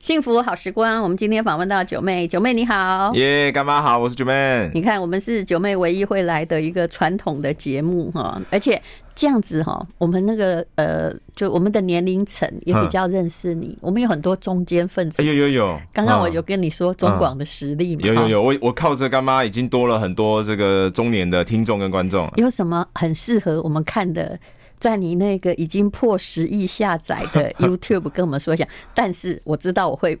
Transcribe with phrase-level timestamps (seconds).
[0.00, 4.70] 幸福好时光，我们今天访问到九妹，九妹你好，耶，干妈好，我是九妹。
[4.72, 8.80] 你看，我们是九妹唯一会来的一个传统的节目哈，而且
[9.16, 13.68] 这样子哈，我们那个呃，就我们的年龄层也比较认识你。
[13.68, 15.80] 嗯、我们有很多中间分子，有有有。
[15.92, 22.30] 刚刚我有跟你说中广的实力嘛，有有有，我我靠着干妈已经多了很多这个中年的听众跟观众。
[22.36, 24.38] 有什么很适合我们看的？
[24.78, 30.18] 在你那个已经破十亿下载的 YouTube 跟我们说一下，但是我知道我会，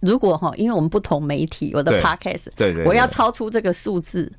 [0.00, 4.30] 如果哈，因为我们不同媒体，我的 Podcast，对对，我要超出这个数字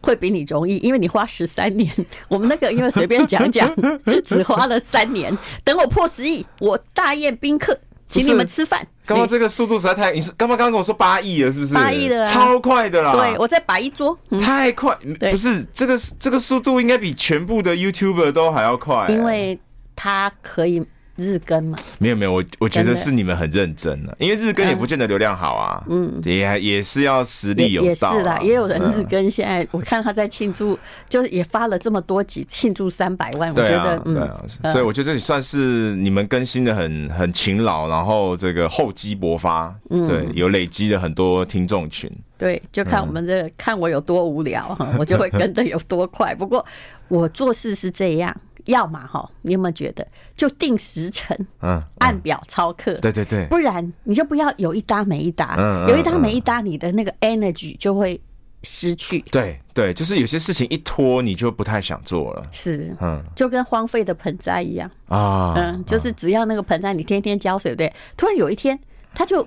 [0.00, 1.92] 会比你容易，因为你花十三年，
[2.28, 3.72] 我们那个因为随便讲讲，
[4.24, 7.78] 只花了三年，等我破十亿，我大宴宾客。
[8.08, 8.86] 请你们吃饭。
[9.06, 10.12] 刚刚这个速度实在太……
[10.12, 11.74] 你是刚刚刚跟我说八亿了，是不是？
[11.74, 13.12] 八亿了，超快的啦！
[13.12, 14.96] 对，我再摆一桌，太快，
[15.30, 19.58] 不是这个这个速度应该比全部的 YouTuber 都还要快，因为
[19.96, 20.84] 它可以。
[21.18, 21.76] 日更嘛？
[21.98, 25.84] 没有没有，我我觉得是你们很认真的，因为日更也不见得流量好啊。
[25.90, 28.14] 嗯，也也是要实力有道。
[28.14, 29.28] 也是啦，也有人日更。
[29.28, 33.50] 现在我看他在庆祝，就是也发了这么多集，庆祝三百万。
[33.50, 34.40] 我觉得，对啊，
[34.72, 42.10] 所以我觉得这里算是你们更新的很很勤劳，然后这个厚积薄发，对，有累积了很多听众群。
[42.38, 46.32] 对，就看我们这看我有多无聊哈，我就会跟的有多快。
[46.32, 46.64] 不过
[47.08, 48.34] 我做事是这样。
[48.68, 50.06] 要嘛哈，你有没有觉得？
[50.34, 55.56] 就定时程，嗯，按表操课，对对对，不然你就不要有一搭没一搭，
[55.88, 58.20] 有一搭没一搭，你的那个 energy 就会
[58.62, 59.20] 失去。
[59.30, 62.46] 对对，就是有些事情一拖，你就不太想做了。
[62.52, 64.90] 是，嗯，就跟荒废的盆栽一样。
[65.08, 68.78] 啊，嗯，就是只要那个盆栽你天天浇水，对，突然有一天
[69.14, 69.46] 它就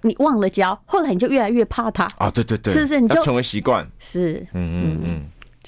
[0.00, 2.08] 你忘了浇，后来你就越来越怕它。
[2.18, 3.00] 啊，对对对，是不是？
[3.00, 3.86] 你就成为习惯。
[3.98, 4.98] 是，嗯。
[4.98, 5.22] 嗯嗯。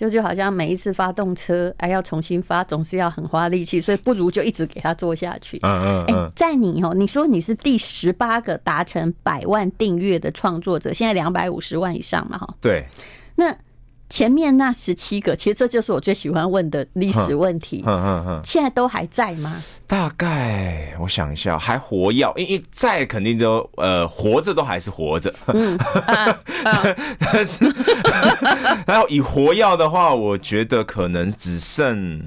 [0.04, 5.58] 就就好像每一次发动车，哎要重新发，总是要很花力气，所以不如就一直给他做下去。
[5.62, 6.06] 嗯嗯。
[6.08, 12.36] 哎，在你哦，你说你是第十八个达成百万订阅的创作者，现在两百五十万以上嘛？
[12.36, 12.54] 哈。
[12.60, 12.84] 对。
[13.34, 13.56] 那。
[14.14, 17.82] 前面那十七个，其实这就是我最喜欢问的历史问题。
[17.84, 19.60] 嗯嗯嗯，现在都还在吗？
[19.88, 25.34] 大概我想一下，还活要，因为在肯定都呃活着都还是活着。
[25.46, 25.76] 嗯，
[27.18, 27.64] 但是
[28.86, 32.24] 然后以活要的话，我觉得可能只剩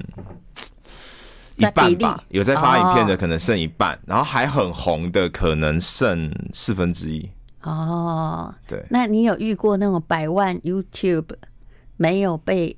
[1.56, 2.22] 一半吧。
[2.28, 7.26] 有在发影片的可能剩一半，然后还很红的可能剩四分之一。
[7.62, 11.24] 哦，对，那你有遇过那种百万 YouTube？
[11.98, 12.74] 没有被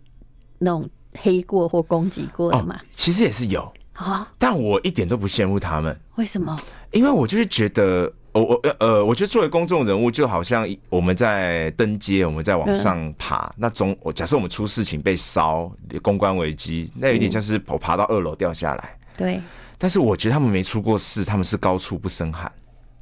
[0.58, 2.74] 那种黑过或攻击过的嘛？
[2.74, 5.96] 哦，其实也是有啊，但我一点都不羡慕他们。
[6.16, 6.58] 为什么？
[6.90, 13.46] 因为我就是觉得，我我呃，我觉得作为公众人物，就好像我们在登阶，我们在往上爬。
[13.46, 15.70] 嗯、那总我假设我们出事情被烧，
[16.02, 18.98] 公关危机，那有点像是我爬到二楼掉下来。
[19.16, 19.42] 对、嗯。
[19.78, 22.50] 但是我觉得他们没出过事，他们是高处不胜寒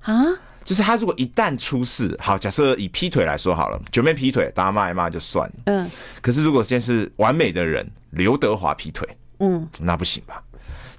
[0.00, 0.24] 啊。
[0.68, 5.54] 就是他如果一旦出事，好，假设以劈腿来说好了，九妹劈腿，大家骂一骂就算了。
[5.64, 5.90] 嗯。
[6.20, 9.08] 可是如果现在是完美的人，刘德华劈腿，
[9.38, 10.42] 嗯，那不行吧？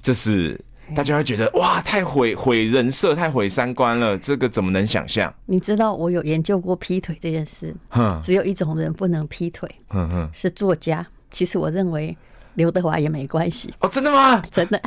[0.01, 0.59] 就是
[0.95, 5.31] 大家会觉得哇，太毁毁人设，太毁三观了，这个怎么能想象？
[5.45, 11.05] 你知道我有研究过劈腿这件事，嗯，只有一种人不能劈腿，嗯哼，是作家。
[11.29, 12.17] 其实我认为
[12.55, 13.71] 刘德华也没关系。
[13.81, 14.41] 哦，真的吗？
[14.49, 14.81] 真的。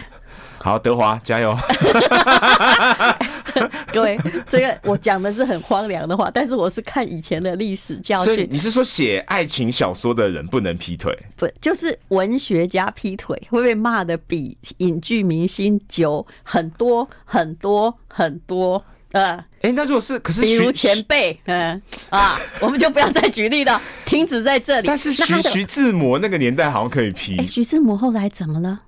[0.63, 1.57] 好，德华加油！
[3.93, 4.19] 各位，
[4.49, 8.47] 这个我讲的是很荒凉的话，但是我是看以前的历史教训。
[8.49, 11.13] 你是说写爱情小说的人不能劈腿？
[11.37, 18.83] 不，就是文学家劈腿会被骂的比影剧明星久很多很多很多。
[19.11, 24.87] 呃，哎、欸，那如果是可是比如前辈，嗯啊， 我们就不要再举例了，停止在这里。
[24.87, 27.37] 但是徐徐志摩那个年代好像可以劈。
[27.37, 28.79] 哎、欸，徐志摩后来怎么了？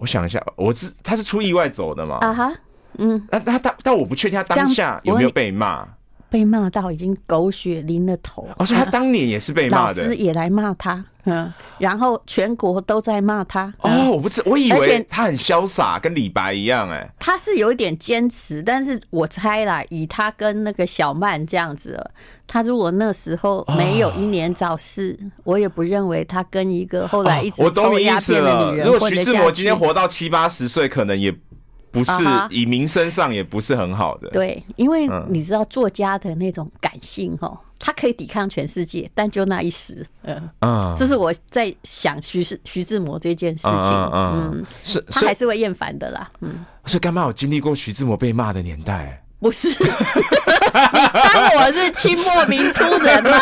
[0.00, 2.16] 我想一下，我是他是出意外走的嘛？
[2.22, 2.52] 啊哈。
[2.98, 5.86] 嗯，那他他但我不确定他当下有没有被骂，
[6.30, 8.48] 被骂到已经狗血淋了头。
[8.56, 13.72] 哦，所以他当年也是被骂的，老师也来骂他，嗯，然后全国都在骂他。
[13.80, 22.00] 哦，我不知，我以为他很潇洒，跟李白一样，哎，他是有一点坚持，但是我猜啦，以他跟那个小曼这样子，
[22.46, 28.86] 他如果那时候没有英年早逝，我也不认为他跟一个后来一直抽鸦片的女人。
[28.86, 31.34] 如果徐志摩今天活到七八十岁，可能也。
[31.90, 32.12] 不是
[32.50, 34.30] 以名声上也不是很好的。
[34.30, 46.64] 对，因为你知道作家的那种感性哦，他可以抵抗全世界，但就那一时，嗯，这是我在想徐志徐志摩这件事情，嗯，是他还是会厌烦的啦，嗯。
[46.86, 49.22] 所以干嘛有经历过徐志摩被骂的年代？
[49.40, 49.74] 不是，你
[51.32, 53.38] 当我是清末民初人吗？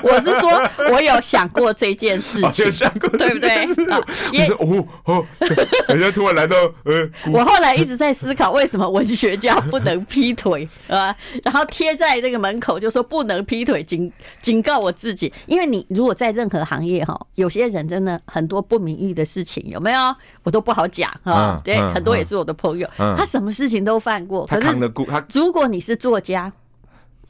[0.00, 0.48] 我是说，
[0.92, 3.50] 我有想过这件事情，有想过，对不对？
[3.90, 4.00] 啊，
[4.30, 5.26] 也哦哦，
[5.88, 11.14] 人家突然来到，呃， 我后来一直在思考，为什么文学家不能劈腿啊？
[11.42, 14.10] 然后贴在这个门口，就说不能劈腿，警
[14.40, 20.00] 警告我自己，因为你如果在任何行业哈，有些人真的很多不名誉的事情，有没有？
[20.44, 21.60] 我都不好讲哈。
[21.64, 25.20] 对，很多也是我的朋友，他什么事情都犯过，他扛得过他。
[25.40, 26.52] 如果你是作家，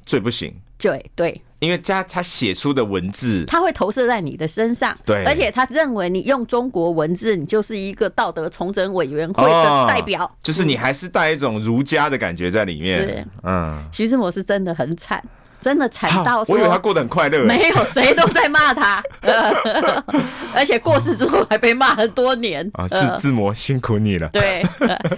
[0.05, 0.53] 最不行。
[0.77, 4.99] 对对，因为家他写出的文字，他会投射在你的身上。
[5.05, 12.99] 对，而且他认为你用中国文字，你就是一个道德重整委员会的代表，哦、就是你还是带一种儒家的感觉在里面。
[12.99, 15.23] 是，嗯，徐志摩是真的很惨。
[15.61, 17.45] 真的惨到，我以为他过得很快乐。
[17.45, 19.03] 没有，谁都在骂他，
[20.55, 22.69] 而且过世之后还被骂了多年。
[22.75, 24.29] 啊，志志摩辛苦你了。
[24.29, 24.65] 对，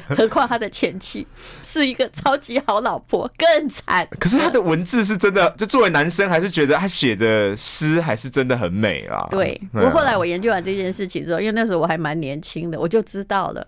[0.08, 1.26] 何况他的前妻
[1.62, 4.06] 是一个超级好老婆，更惨。
[4.18, 9.26] 可是他的文字是真的，就作为男生还是觉得他写的诗还是真的很美啊。
[9.30, 13.66] 对，我后来我研究完这件事情之后，因为那时候我还蛮年轻的，我就知道了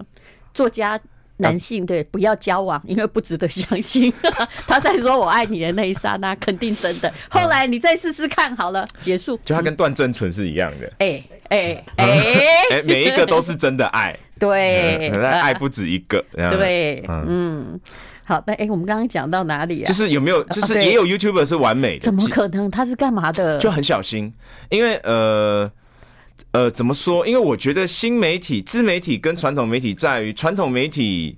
[0.52, 0.98] 作家。
[1.36, 4.12] 男性对，不要交往，因为不值得相信。
[4.68, 7.12] 他在说我爱你的那一刹那， 肯定真的。
[7.28, 9.38] 后来你再试试看好了，结束。
[9.44, 10.92] 就他跟段正淳是一样的。
[10.98, 12.06] 哎哎 哎
[12.70, 14.16] 哎，每一个都是真的爱。
[14.38, 16.24] 对，爱不止一个。
[16.34, 17.80] 对，嗯，
[18.24, 19.86] 好，那哎，我们刚刚讲到哪里啊？
[19.86, 22.04] 就是有没有，就是也有 YouTuber 是完美的？
[22.04, 22.70] 怎么可能？
[22.70, 23.58] 他是干嘛的？
[23.58, 24.32] 就很小心，
[24.70, 25.70] 因为呃。
[26.52, 27.26] 呃，怎么说？
[27.26, 31.36] 因为我觉得新媒体、自媒体跟传统媒体在于传统媒体，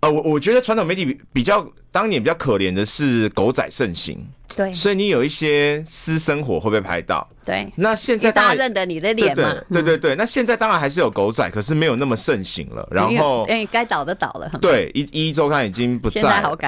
[0.00, 4.18] 呃，我我觉得传统媒体比较当年比较可怜的是狗仔盛行。
[4.56, 7.28] 对，所以你有一些私生活会被拍到。
[7.44, 9.54] 对，那现在大家认得你的脸嘛？
[9.70, 12.86] 对对对，那现在当然还是有狗仔，可是没有那么盛行了。
[12.90, 14.50] 然后，哎，该倒的倒了。
[14.60, 16.20] 对，一一周刊已经不在，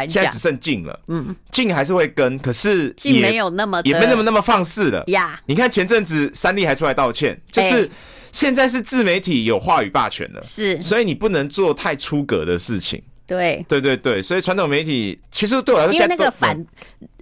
[0.09, 0.99] 现在只剩静了。
[1.09, 5.41] 嗯，静还是会跟，可是也没有那么也没那么那么放肆了呀。
[5.47, 7.89] 你看前阵子三立还出来道歉，就是
[8.33, 13.01] 现在是自媒体有话语霸权了，是，所以你不能做太出格的事情。
[13.27, 13.65] 对。
[13.69, 16.65] 对对对，所以传统媒体其实对我来说，因为那个反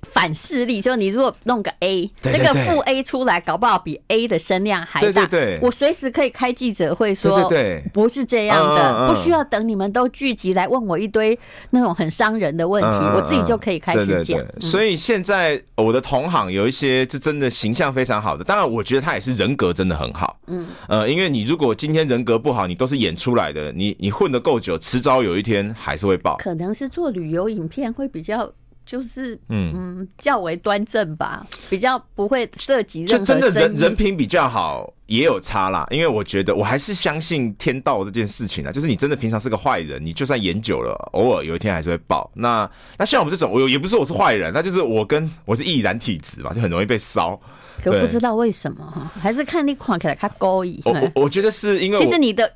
[0.03, 5.25] 反势力，就你如果弄个 A，那个负 A 出来，搞不好比 A 的声量还大。
[5.27, 11.39] 对对，我随时可以开记者会说，对，不是这样的，不需要等你们都聚集来问我一堆
[11.71, 14.41] 那种很伤人的问题，我自己就可以开始讲。
[14.61, 20.37] 所以现在我的同行有一些就真的形象非常好的，当然我觉得他也是人格真的很好。
[20.49, 20.67] 嗯。
[20.89, 26.37] 呃，因为你如果今天人格不好，你都是演出来的，你你混得够久，迟早有一天还是会爆。
[26.39, 28.53] 可能是做旅游影片会比较。
[28.85, 33.19] 就是嗯嗯较为端正吧，比较不会涉及任何。
[33.19, 38.73] 就真的人人品比较好也有差啦，因为我觉得我还是相信天道这件事情啊。
[38.73, 42.29] 就是你真的平常是个坏人，你就算演久了，偶尔有一天还是会爆。
[42.35, 42.69] 那
[42.99, 47.41] 那像我们这种，我也不是我是坏人，那就是我跟我是易燃体质嘛，就很容易被烧。
[47.85, 50.83] 可不知道为什么哈，还是看你看起来他高一。
[50.85, 52.53] 我我觉得是因为其实你的。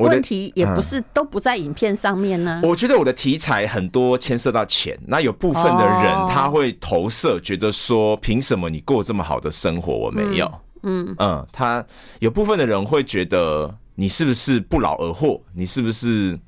[0.00, 2.60] 问题也不是都不在影片上面呢、啊。
[2.64, 10.46] 我觉得我的题材很多牵涉到钱，那有部分的人他会投射，觉得说凭什么你过这么好的生活，我没有？
[10.82, 11.84] 嗯嗯，嗯，他
[12.18, 15.40] 有部分的人会觉得你是不是不劳而获？
[15.54, 16.38] 你是不是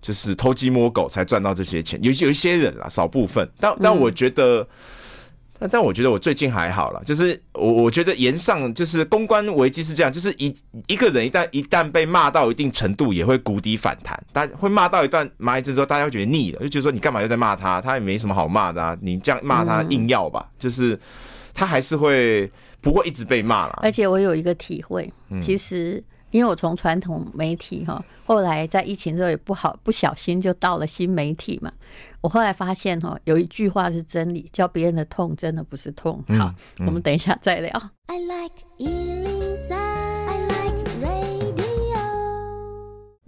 [0.00, 1.98] 就是偷鸡摸狗才赚到这些钱？
[2.02, 4.66] 有有一些人啦，少部分，但但我觉得。
[5.60, 10.52] 但但我觉得我最近还好了，就是我我觉得言上就是公关危机是这样，就是一
[10.88, 17.80] 一个人一旦一旦被骂到一定程度，也会谷底反弹，大家会骂到一段骂一阵之后，大家会觉得腻了，就觉得说你干嘛又在骂他？
[17.80, 20.98] 他也没什么好骂的啊，你这样骂他硬要吧，就是
[21.52, 22.50] 他还是会
[22.80, 23.78] 不会一直被骂了。
[23.82, 25.12] 而且我有一个体会，
[25.42, 26.02] 其实。
[26.32, 31.72] 因为我从传统媒体哈，后来在疫情之后也不好，不小心就到了新媒体嘛。
[32.20, 36.22] 我后来发现哈，有一句话是真理，叫别人的痛真的不是痛。
[36.38, 36.54] 好，
[36.86, 37.70] 我们等一下再聊。
[38.06, 38.56] I like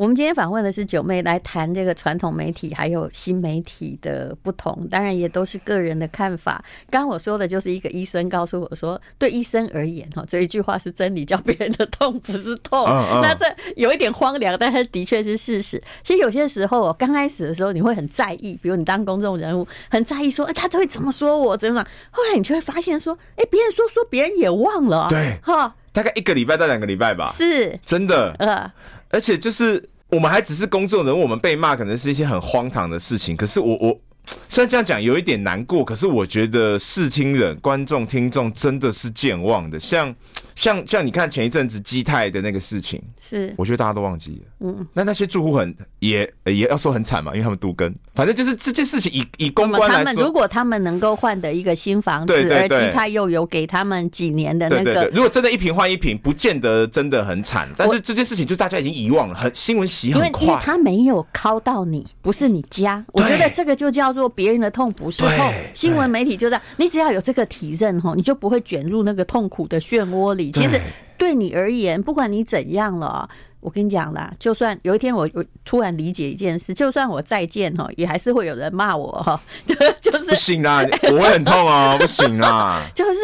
[0.02, 6.60] 我们今天访问的是九妹，来谈这个传统媒体还有新媒体的不同，当然也都是个人的看法。
[6.90, 12.84] 刚刚我说的就是一个医生告诉我说，对医生而言，哈，这一句话是真理，叫别人的痛不是痛。
[13.22, 15.80] 那这有一点荒凉，但是的确是事实。
[16.02, 21.80] 其实有些时候，刚开始的时候，你会很在意，比如你当公众人物，很在意说，哎，他都会怎么说我，怎么？
[22.10, 25.06] 后来你就会发现说，哎，别人说说，别人也忘了。
[25.08, 28.34] 对，哈，大概一个礼拜到两个礼拜吧，是真的。
[28.40, 28.68] 呃，
[29.10, 29.90] 而且就是。
[30.12, 33.36] 我们还只是公众人物，我们被骂可能是一些很荒唐的事情。
[33.36, 34.00] 可是我我
[34.48, 40.14] 虽然这样讲有一点难过，可是我觉得视听人、观众、听众真的是健忘的，像。
[40.54, 44.50] 像像你看前一阵子基泰的那个事情，是我觉得大家都忘记了。
[44.60, 57.68] 嗯，那那些住户很也也要说很惨嘛，因为他们独根，反正就是这件事情以以公关来说，他们如果他们能够换得一个新房子，而基泰又有给他们几年的那个，如果真的一瓶换一瓶，不见得真的很惨。
[57.76, 65.52] 但是这件事情就大家已经遗忘了，很新闻洗很快，因为因为他没有敲到你，不是你家，我觉得这个就叫做别人的痛不是痛。
[65.74, 70.41] 新闻媒体就这样，你只要有这个体认吼，你就不会卷入那个痛苦的漩涡里。
[70.50, 70.80] 其实。
[71.18, 71.32] 对。
[71.34, 73.26] 你而言，不管你怎样了，
[73.60, 83.20] 我跟你讲啦，就算有一天我我突然理解一件事，就算我再见哈，也还是会有人骂我哈， 就就是不行啦，我会很痛啊， 不行啦，就是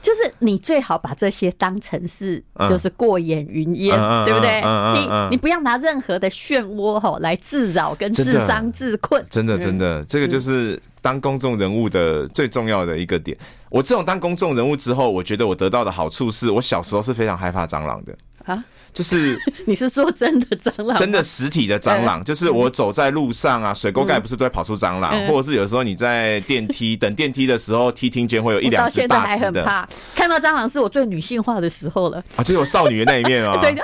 [0.00, 4.62] 就是你最好把这些当成是就是过眼云烟，嗯、对不对？
[4.64, 10.80] 嗯、你你不要拿任何的漩涡哈来自扰跟自伤自困，真的真的，这个就是。
[11.02, 13.36] 当公众人物的最重要的一个点，
[13.68, 18.16] 我这种当公众人物之后，我觉得我得到的好处是我小时候是非常害怕蟑螂的。
[18.44, 32.18] 啊，就是 你是说真的蟑螂，真的实体的蟑螂，就是我走在路上啊，水沟盖不是都会跑出蟑螂，或者是有时候你在电梯等电梯的时候，梯厅间会有一两只大只的，看到蟑螂是我最女性化的时候了。
[32.36, 33.82] 啊，就是我少女的那一面啊， 对的，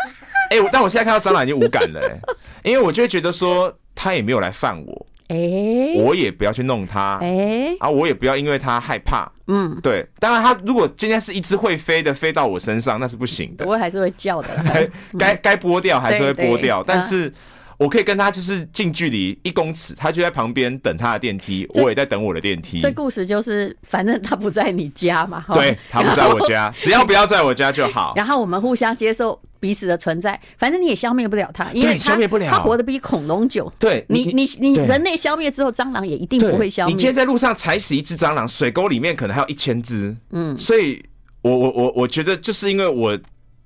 [0.50, 2.00] 哎，但我现在看到蟑螂已经无感了，
[2.64, 5.06] 哎，因为我就会觉得说他也没有来犯我。
[5.28, 10.06] 哎，欸、我也不要去弄它，哎、欸，啊，我也不要因为它害怕，嗯，对。
[10.18, 14.49] 当然，它如果今天是一只会飞的飞到我身上，那是不行的，我还是会叫的，
[15.18, 17.32] 该该剥掉还是会剥掉，但是。
[17.78, 22.80] 我可以跟他就是近距离一公尺，他就在旁边等他的电梯，我也在等我的电梯。
[22.80, 28.14] 这故事就是，反正他不在你家嘛，对，他不在我家，只要不要在我家就好。
[28.18, 33.72] 然后我们互相接受彼此的存在，反正你也消灭不了它，因为消灭不了，他活得比恐龙久。
[33.78, 36.92] 对，你你你人类消灭之后，蟑螂也一定不会消灭。
[36.92, 40.16] 你今天在路上踩死一只蟑螂，水沟里面可能还有一千只。
[40.30, 41.04] 嗯，所以
[41.42, 43.18] 我我我我觉得就是因为我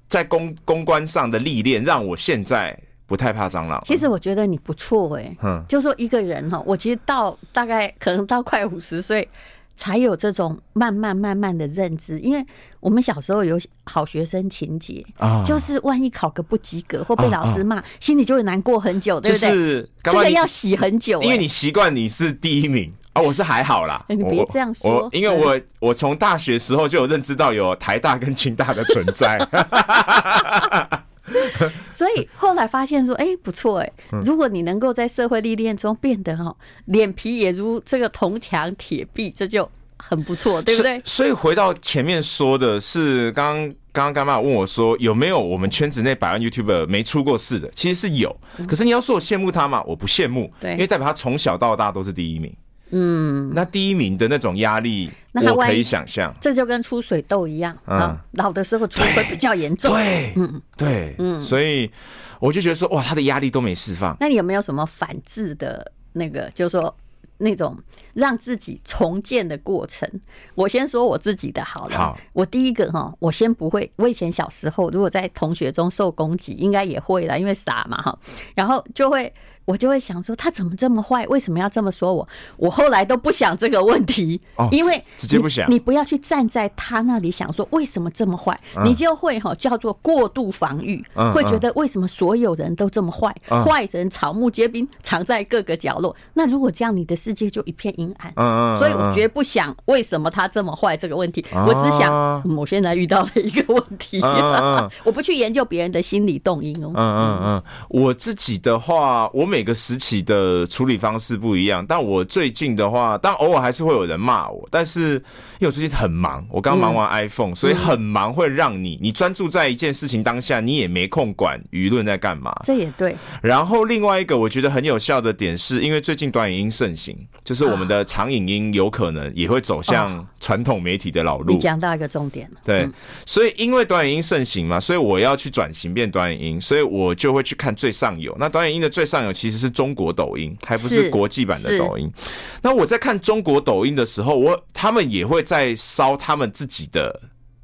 [0.08, 2.78] 在公公关上的历练，让我现在。
[3.04, 3.82] 不太怕蟑螂。
[3.84, 9.28] 其实我觉得你不错哎，嗯，就说一个人哈，我其实到大概可能到快五十岁，
[9.76, 12.18] 才有这种慢慢慢慢的认知。
[12.20, 12.44] 因为
[12.80, 19.50] 我们小时候有好学生情节啊，就是万一考个不及格或被老师骂，心里就会难过很久，对不对？
[19.50, 24.04] 是这个要洗很久，因为你习惯你是第一名啊，我是还好啦。
[24.10, 29.38] 你别这样说，因为我我从大学时候就有认知到有台大跟清大的存在。
[31.92, 33.92] 所以后来发现说，哎，不错哎，
[34.24, 41.00] 如果你能够在社会历练中变得哦脸皮也如这个铜墙铁壁，这就很不错，对不对？
[41.04, 43.56] 所以回到前面说的是，刚
[43.92, 47.70] 刚刚刚妈问我说，有没有我们圈子内百万 YouTuber 没出过事的？
[47.74, 48.34] 其实是有，
[48.66, 52.52] 可是你要说我羡慕他嘛，我不羡慕，对，因为代表他从小到大都是第一名。
[52.94, 56.32] 嗯，那第一名的那种压力，那我可以想象。
[56.40, 59.94] 这就跟出水痘一样，嗯，老的时候出会比较严重。
[59.94, 61.90] 对，嗯，对，嗯，所以
[62.38, 64.14] 我就觉得说，哇，他的压力都没释放。
[64.20, 66.94] 那你有没有什么反制的那个，就是说
[67.38, 67.74] 那种
[68.12, 70.06] 让自己重建的过程？
[70.54, 71.96] 我先说我自己的好了。
[71.96, 73.90] 好，我第一个哈，我先不会。
[73.96, 78.18] 我以前小时候如果在同学中受攻击，应该也会啦，因为傻嘛哈，
[78.54, 79.32] 然后就会。
[79.64, 81.24] 我就会想说，他怎么这么坏？
[81.26, 82.28] 为什么要这么说我？
[82.56, 84.40] 我后来都不想这个问题，
[84.72, 85.70] 因为直接不想。
[85.70, 93.32] 你不要去站在他那里想说为什么这么坏，你就会哈叫做过度防御，会觉得为什么所有人都这么坏？
[93.64, 96.14] 坏人草木皆兵，藏在各个角落。
[96.34, 98.32] 那如果这样，你的世界就一片阴暗。
[98.78, 104.20] 所以我绝不想为什么他这么坏这个问题，我只想我现在遇到了一个问题，
[105.04, 106.90] 我不去研究别人的心理动因哦。
[106.94, 109.51] 嗯嗯嗯，我自己的话，我。
[109.52, 114.66] 每个时期的处理方式不一样，但我最近的话，但偶尔还是会有人骂我。
[114.70, 115.16] 但是
[115.58, 122.50] 因为我最近很忙，我刚忙完 iPhone，所以很忙，会让你你专注在一件事情当下，你也没空管舆论在干嘛。
[122.64, 123.14] 这也对。
[123.42, 131.54] 然后另外一个我觉得很有效的点，是因为最近短影音盛行，就是我们的长影音有可能也会走向传统媒体的老路。
[131.54, 132.60] 你讲到一个重点了。
[132.64, 132.86] 对，
[133.24, 138.36] 所以因为短影音盛行嘛，所以我要去转型变短影音，所以我就会去看最上游。
[138.38, 139.32] 那短影音的最上游。
[139.32, 142.12] 其实是中国抖音，还不是国际版的抖音。
[142.60, 147.20] 那我在看中国抖音的时候，我他们也会在烧他们自己的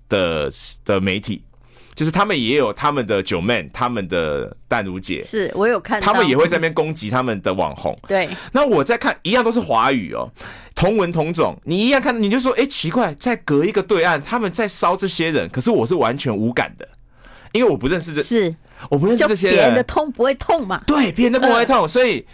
[0.09, 0.51] 的
[0.85, 1.43] 的媒体，
[1.99, 7.93] 就是他们也有他们的九妹，他们的淡如姐，是我有看，他们也会在那边攻击他们的网红。
[8.07, 10.31] 对，那我在看，一样都是华语哦，
[10.77, 16.89] 同文同种，你一样看，你就说，哎，奇怪，在隔一个对岸，他们在烧这些人，可是我是完全无感的，
[17.51, 18.55] 因为我不认识这是。
[18.89, 20.81] 我不认识这些人，别人的痛不会痛嘛？
[20.87, 22.25] 对，别人的不会痛，所以。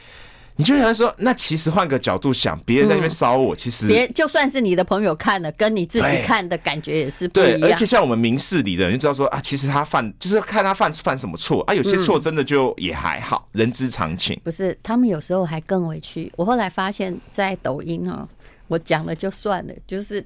[0.56, 7.60] 你就想说，那其实换个角度想，别人在那边烧我，其实别就算是你的朋友看了，跟你自己看的感觉也是不一样。
[7.60, 14.40] 对，而且像我们明事理的人就知道说啊，其实他犯就是看他犯犯什么错啊，有些错真的就也还好，人之常情。
[14.44, 16.32] 不是，他们有时候还更委屈。
[16.36, 18.28] 我后来发现，在抖音哦，
[18.68, 20.24] 我讲了就算了，就是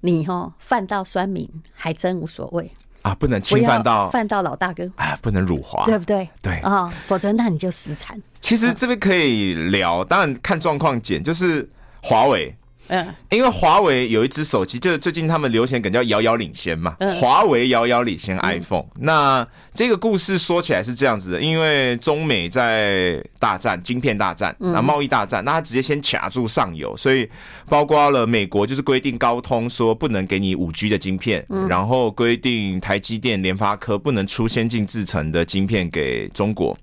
[0.00, 2.68] 你哦犯到酸民还真无所谓。
[3.02, 6.28] 啊，不能侵犯到犯到老大哥啊，不能辱华，对不对？
[6.40, 8.20] 对啊、哦，否则那你就死惨。
[8.40, 11.68] 其实这边可以聊，当然看状况减，就是
[12.02, 12.54] 华为。
[12.92, 16.94] 嗯，因为华为有一只手机，就是最近他们流行梗叫遥遥领先嘛。
[17.18, 18.84] 华为遥遥领先 iPhone。
[19.00, 27.26] 那这个故事说起来是这样子的，因为中美在大战，晶片大战，那贸易大战，那他直接先卡住上游，所以
[27.66, 36.76] 包括了美国就是规定高通说不能给你五 G 的晶片，然后规定台积电、联发科不能出先进制程的晶片给中国。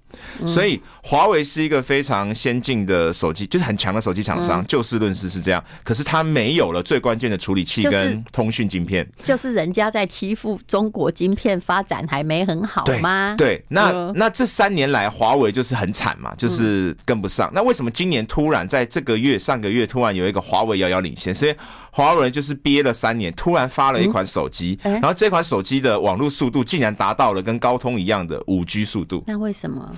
[0.45, 4.65] 所以华为是一个非常先进的手机，就是很强的手机厂商。
[4.67, 13.35] 就事论事是这样，可是它没有了最关键的处理器跟通讯晶片，就是人家在欺负中国晶片发展还没很好吗？
[13.37, 17.51] 对，那那这三年来华为就是很惨嘛，就是跟不上。
[17.53, 21.33] 那为什么今年突然在这个月、上个月突然有一个华为遥遥领先？
[21.33, 21.55] 所以
[21.99, 29.21] 华为就是憋了三年，突然发了一款手机，然后这款手机的网络速度竟然达到了跟高通一样的五 G 速度。
[29.27, 29.93] 那为什么？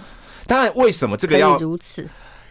[0.48, 2.10] 当然，为什么这个要如此？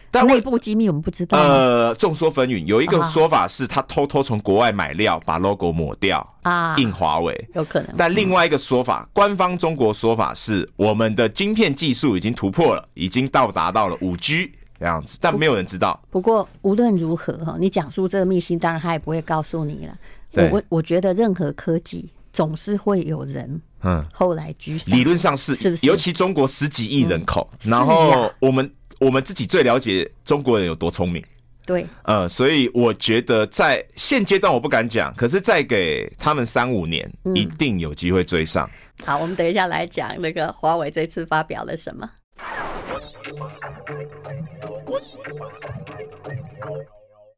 [0.09, 1.37] 但内部机密我们不知道。
[1.37, 7.93] 呃，众说纷纭，有一个说法是他偷偷从国外买料，把 logo 抹掉啊，印华为，有可能。
[7.97, 16.01] 但另外一个说法，官方中国说法是我们的晶片技术已经突破了，已经到达到了五 G 这样子，但没有人知道。
[16.09, 19.95] 不过无论如何哈，你讲述这个秘辛，当然他也不会告诉你了。
[20.33, 23.61] 我我我觉得任何科技总是会有人。
[23.83, 25.85] 嗯，后来居上，理论上是，是不是？
[25.85, 28.69] 尤其中国十几亿人口，嗯、然后我们、啊、
[28.99, 31.23] 我们自己最了解中国人有多聪明，
[31.65, 38.67] 对，呃，所以我觉得在现阶段我不敢讲，可是再给他们三五年，一定有机会追上。
[38.99, 42.09] 嗯、好，我们等一下来讲那个华为这次发表了什么。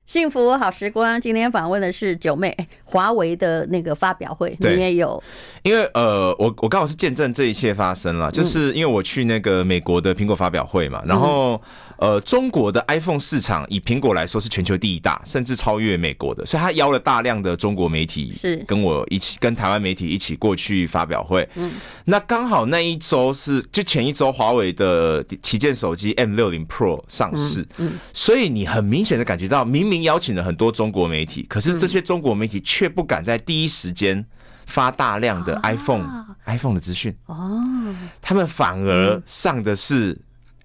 [0.05, 5.21] 幸福好时光，今天访问的是九妹，华为的那个发表会，你也有。
[5.63, 11.59] 因为呃，我我刚好是见证这一切发生了，就是因为我去那个美国的苹果发表会嘛，然后。
[12.03, 18.57] 呃，中国的 iPhone 市场以苹果来说是全球第一大，甚至超越美国的，所以他邀了大量的中国媒体，是。
[18.67, 21.47] 跟我一起，跟台湾媒体一起过去发表会。
[21.55, 21.71] 嗯，
[22.03, 34.25] 那刚好那一周是就前一周，华为的旗舰手机 M 六零 Pro 上市，嗯，嗯，所以你很明显的感觉到，明明邀请了很多中国媒体，可是这些中国媒体却不敢在第一时间
[34.65, 37.15] 发大量的 iPhone、啊、iPhone 的资讯。
[37.27, 40.19] 哦，他们反而上的是。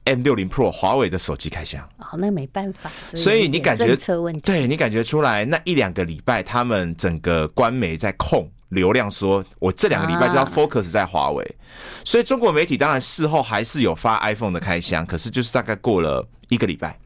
[0.08, 3.94] M 六零 Pro 华为的手机开箱，哦，那没办法，所以你感觉
[4.42, 11.56] 对你感觉出来那一两个礼拜，他们整个官媒在控流量，说我这两个礼拜就要 focus 在华为，
[12.04, 16.98] 所以中国媒体当然事后还是有发 iPhone 的开箱，可是就是大概过了一个礼拜，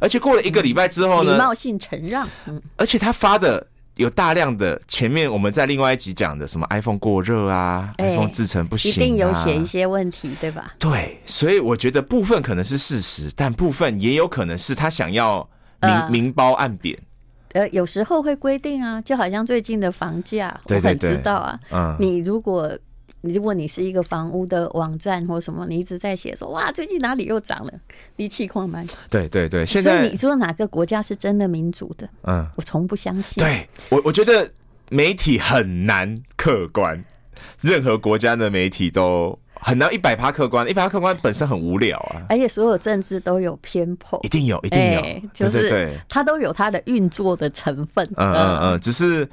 [0.00, 3.64] 而且过了一个礼拜之后呢，礼貌性承让，嗯，而且他发的。
[3.98, 10.72] 有大量的前面我们在另外一集讲的什么 iPhone 过热啊、欸、，iPhone 制成不行、啊，一定有写一些问题，对吧？
[10.78, 15.38] 对，所以我觉得部分可能是事实，但部分也有可能是他想要
[15.82, 16.96] 明、呃、明褒暗贬。
[17.54, 21.58] 呃，有时候会规定啊，就好像最近的房价，我很知道啊。
[21.70, 22.70] 嗯，你如果。
[23.20, 27.72] 如果你是一个房屋的网站或什么，你一直在写说哇，最近哪里又涨了，
[28.14, 28.86] 你气矿蛮。
[29.10, 32.08] 对对对，现在所以你说哪个国家是真的民主的？
[32.22, 33.42] 嗯，我从不相信。
[33.42, 34.48] 对我，我觉得
[34.90, 37.04] 媒体很难客观，
[37.60, 42.22] 任何国家的媒体都很难一百趴客观，一百趴客观本身很无聊啊。
[42.28, 48.08] 而且所有政治都有偏颇，一定有，一定有，欸、就是它都有它的运作的成分。
[48.14, 49.28] 嗯嗯嗯，只是。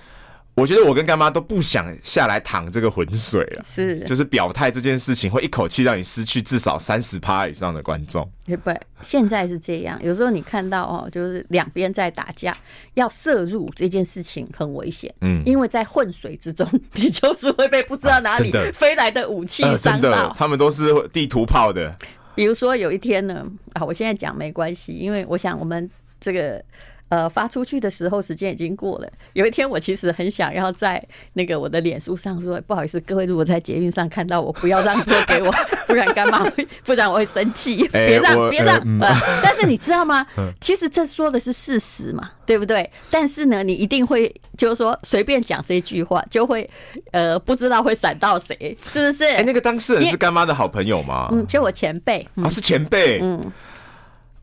[0.55, 8.25] 我觉得我跟干妈都不想下来淌这个浑水了，是，就是表态这件事情会一口气让你失去至少三十趴以上的观众。
[8.63, 12.57] 不，现在是这样，有时候你看到哦，就是两边在打架，
[12.93, 20.33] 要涉入这件事情很危险，嗯，因为在混水之中，你就是会被不知道哪里飞来的武器伤到。
[20.37, 21.93] 他们都是地图炮的。
[22.33, 26.63] 比如说有一天呢，啊，我现在讲没关系，因为我想我们这个。
[27.09, 29.07] 呃，发出去的时候时间已经过了。
[29.33, 31.01] 有一天，我其实很想要在
[31.33, 35.53] 那个我的脸书上说：“不好意思，各位，如果在捷运上看到我，不要让座给我，
[35.85, 36.67] 不然干妈会？
[36.83, 37.87] 不然我会生气。
[37.89, 38.75] 别让，别让。
[38.99, 40.25] 呃，但是你知道吗？
[40.59, 42.89] 其实这说的是事实嘛，对不对？
[43.11, 46.67] 但是呢，你一定会就是说随便讲这句话，就会
[47.11, 49.23] 呃不知道会闪到谁，是不是？
[49.25, 51.29] 哎，那个当事人是干妈的好朋友吗？
[51.31, 52.27] 嗯，就我前辈。
[52.35, 53.19] 啊，是前辈。
[53.21, 53.51] 嗯。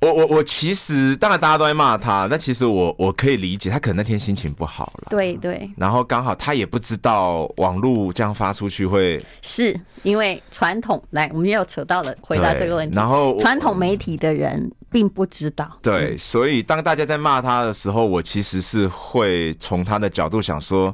[0.03, 5.07] 我我我其实当然大家都在骂他，但其实我我可以理解他可能那天心情不好了。
[5.11, 5.71] 对对。
[5.77, 12.97] 然后刚好他也不知道网络这样发出去会是因为传统来，我们又扯到了回答这个问题。
[12.97, 15.71] 然后传统媒体的人并不知道。
[15.81, 20.93] 对，所以当大家在骂他的时候，我其实是会从他的角度想说，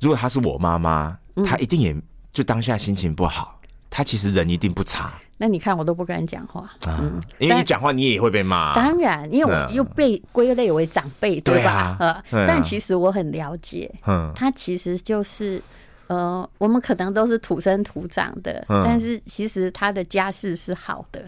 [0.00, 1.96] 如果他是我妈妈，她一定也
[2.30, 5.14] 就当下心情不好，她其实人一定不差。
[5.40, 8.74] 那你看我都不敢讲话，嗯，因为你讲话你也会被骂。
[8.74, 11.96] 当然，因为我又被归类为长辈，对吧？
[12.00, 15.62] 呃，但其实我很了解，嗯，他其实就是，
[16.08, 21.24] 呃，我们可能都是土生土长的，但是其实他的家世是好的，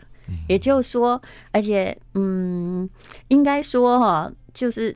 [0.49, 2.90] 也就是说，而且，嗯，
[3.29, 4.94] 应该说哈，就是，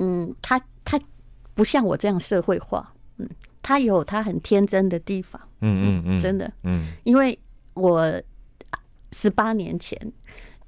[0.00, 0.98] 嗯，他他
[1.54, 3.28] 不像我这样社会化，嗯，
[3.62, 7.38] 他有他很天真的地方，嗯嗯嗯，真的，嗯，因为
[7.74, 8.20] 我。
[9.12, 9.98] 十八年前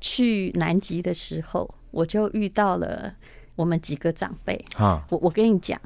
[0.00, 3.12] 去南极的时候，我就遇到了
[3.56, 5.02] 我们几个长辈啊。
[5.10, 5.80] 我我跟你讲，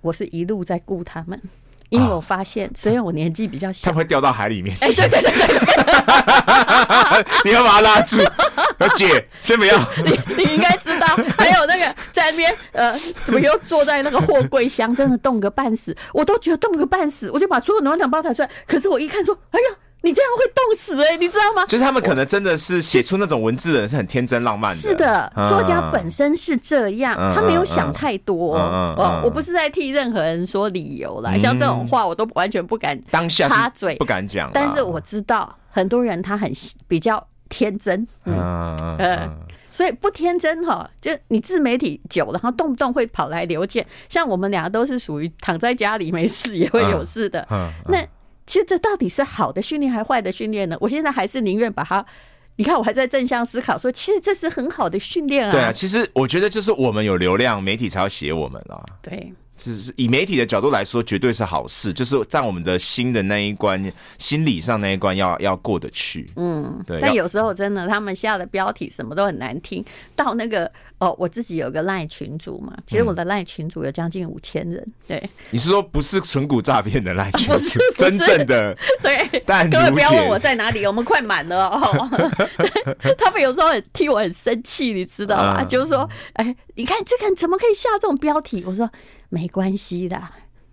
[0.00, 1.40] 我是一路在顾他们，
[1.88, 4.76] 因为我发现，虽然我年纪比较小，他们会掉到海里面。
[4.80, 5.46] 哎，对对对对，
[7.44, 8.16] 你要把他拉住，
[8.94, 9.76] 姐，先不要。
[10.04, 18.50] 你你应该知道，还有那个在那边，呃，怎么又坐在那个货柜箱，真的冻个半死，我都觉得冻个半死，我就把所有暖暖包抬出来。
[18.66, 19.76] 可是我一看，说，哎呀。
[20.06, 21.66] 你这样会冻死哎、欸，你知道吗？
[21.66, 24.76] 就是他们可能真的是写出那种文字的人是很天真浪漫的。
[24.76, 28.56] 是的，作家本身是这样，他没有想太多。
[28.56, 34.48] 哦，我不是在替任何人说理由啦，像这种话我都完全不敢当下插嘴，不敢讲。
[34.54, 36.52] 但是我知道很多人他很
[36.86, 39.28] 比较天真，嗯嗯，
[39.72, 43.84] 所以不天真哈，就你自媒体久，然后动不动会跑来留件。
[44.08, 48.06] 像我们俩都是属于躺在家里没事也会有事的，嗯那。
[48.46, 50.76] 其实这到底是好的训练还是坏的训练呢？
[50.80, 52.04] 我现在还是宁愿把它，
[52.56, 55.50] 你看我还在正向思考，说其实这是很好的训练啊。
[55.50, 58.84] 对啊，其实我觉得就是我们有流量，媒体才要写我们啊。
[59.02, 59.32] 对。
[59.56, 61.92] 就是以媒体的角度来说，绝对是好事。
[61.92, 63.82] 就是在我们的心的那一关，
[64.18, 66.30] 心理上那一关要要过得去。
[66.36, 67.00] 嗯，对。
[67.00, 69.84] 但有时候真的，他们下的标题什么都很难听。
[70.14, 74.86] 到那个哦，我自己有个赖群组嘛，其实我的赖群组有将近五千人。
[75.08, 77.80] 对，你是说不是纯股诈骗的赖群组？
[77.96, 79.42] 真正的 对。
[79.46, 82.08] 但各位不要问我在哪里，我们快满了哦。
[83.18, 85.64] 他们有时候很替我很生气，你知道吗？
[85.64, 88.62] 就是说，哎，你看这个人怎么可以下这种标题？
[88.66, 88.88] 我说。
[89.28, 90.20] 没关系的，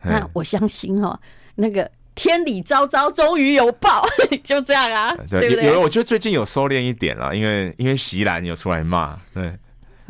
[0.02, 1.20] 那我相信哦，
[1.56, 4.06] 那个天理昭昭，终于有报，
[4.44, 5.16] 就这样啊。
[5.30, 9.52] 对，对对有，有，我觉得最近有收敛一点了，因为因为席兰有出来骂，对，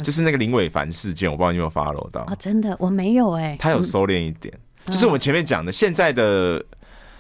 [0.04, 2.36] 就是那个林伟凡事件，我不知道你有没有 follow 到啊？
[2.38, 3.58] 真的，我没有哎、欸。
[3.60, 4.54] 他有收敛一点，
[4.86, 6.64] 嗯、就是我们前面讲的，现在的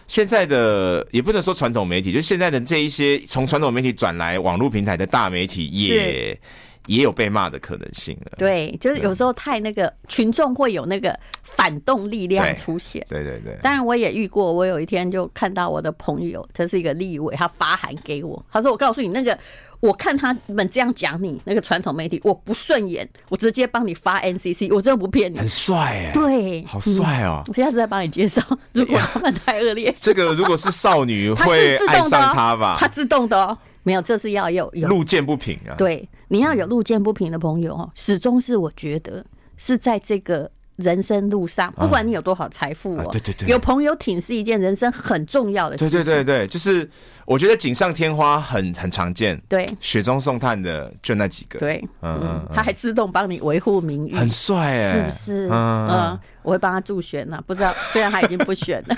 [0.07, 5.95] 现在的也不能说传统媒体，就是现在的这一些从传统媒体转来网络平台的大媒体也。
[5.95, 6.39] 也
[6.87, 8.33] 有被骂的可能性了。
[8.37, 13.05] 对，就是有时候太那个群众会有那个反动力量出现。
[13.09, 13.57] 对对对。
[13.61, 19.37] 当然我也遇过，我有一天就看到我的朋友，他是一个立委，他发函给我，他说：“我告诉你，那个
[19.79, 26.11] 我看他们这样讲你那个传统媒体，我不顺眼，我直接帮你发 NCC，我真的不骗你。”很帅哎。
[26.13, 27.43] 对，好帅哦！
[27.47, 28.41] 我现在是在帮你介绍，
[28.73, 32.75] 如果他们太恶劣，这个如果是少女 会爱上他吧？
[32.77, 33.57] 他自动的哦。
[33.83, 35.75] 没有，这是要有有路见不平啊。
[35.77, 39.25] 对，你要有路见不平的朋友哦，始终是我觉得
[39.57, 45.99] 是在这个人生路上，不管你有多少财富哦，对对对，有朋友挺是一件人生很重要的事情。
[45.99, 46.89] 对对对对，就是
[47.25, 55.49] 我觉得锦上添花很很常见，对，雪中送炭的就那几个，对，嗯，他还自动帮你维护名誉，很帅哎，是不是？
[55.51, 56.19] 嗯。
[56.43, 58.95] 我会帮他助选呢，不知道，虽然他已经不选了，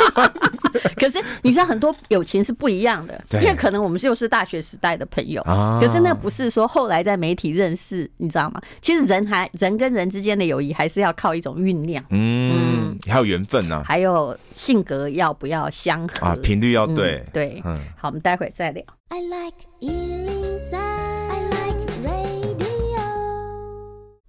[0.96, 5.42] 可是你知道很多友情是不一样的，因为可能我们就是大学时代的朋友，
[5.80, 8.60] 可是那不是说后来在媒体认识，你知道吗？
[8.80, 16.26] 其实人还人跟人之间的友谊还是要靠一种酝酿，嗯，还有缘分呢，还有性格要不要相合。
[16.26, 18.84] 啊，频率要对，对，嗯，好，我们待会再聊。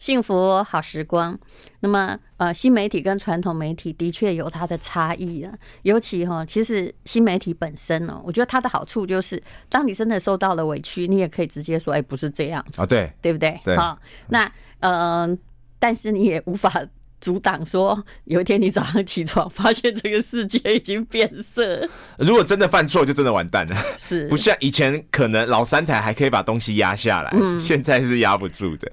[0.07, 1.37] 幸福好时光。
[1.81, 5.53] 那么呃，新媒体跟传统媒体的确有它的差异啊。
[5.81, 13.59] 尤其哈，其实新媒体本身呢，我觉得它的好处就是，当你真的受到了委屈，你也可以直接说，哎，不是这样子啊，对，对不对？
[13.65, 13.75] 对。
[13.75, 14.45] 好，那
[14.79, 15.37] 嗯、呃，
[15.77, 16.81] 但是你也无法。
[17.19, 21.89] 阻挡说，有一天你早上起床，发现这个世界已经变色。
[22.19, 23.75] 如果真的犯错，就真的完蛋了。
[23.97, 28.89] 是，不像以前可能老三台还可以把东西压下来，嗯，现在是压不住的。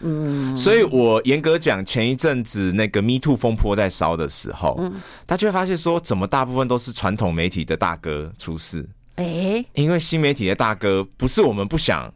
[0.00, 4.92] 嗯，所以我严格讲，前一阵子那个 Me Too 风波在烧的时候，嗯，
[5.26, 8.88] 他就会发现说，怎么大部分都是传统媒体的大哥出事？
[9.16, 12.12] 哎、欸，因为新媒体的大哥不是我们不想。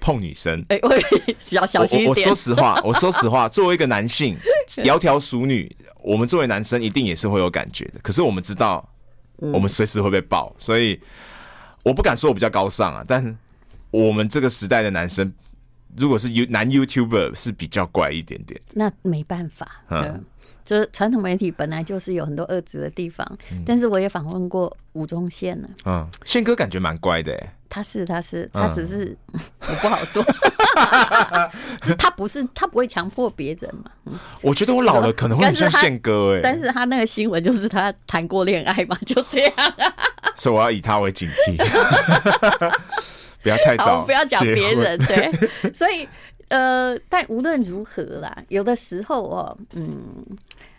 [0.00, 0.94] 碰女生，哎、欸，我
[1.52, 2.10] 要小心一点。
[2.10, 4.36] 我，我说实话，我说实话， 作为一个男性，
[4.68, 7.92] 窈窕淑女，我们作为男生一定也是会有感觉的。
[8.02, 8.86] 可是我们知道，
[9.38, 11.00] 我们随时会被爆，所以
[11.82, 13.02] 我不敢说我比较高尚啊。
[13.08, 13.34] 但
[13.90, 15.32] 我们这个时代的男生，
[15.96, 18.60] 如果是 You 男 YouTuber 是比较怪一点点。
[18.72, 20.24] 那没办法，嗯。
[20.64, 25.68] 就是传统媒体本来就是有很多恶质的地方，嗯、但是我也访问过吴宗宪呢。
[25.84, 30.24] 嗯，宪哥感觉蛮乖的，哎，他是他是他只是、嗯、 我不好说，
[31.98, 34.18] 他不是他不会强迫别人嘛。
[34.40, 39.52] 我觉得我老了可能会很像宪哥，哎，但是他那个新闻就是他谈过恋爱嘛，就这样。
[40.34, 42.72] 所以我要以他为警惕，
[43.44, 45.30] 不要太早，不要讲别人，对，
[45.72, 46.08] 所以。
[46.48, 50.24] 呃，但无论如何啦，有的时候哦，嗯，